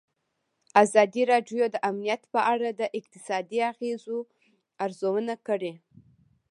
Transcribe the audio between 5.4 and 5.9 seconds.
کړې.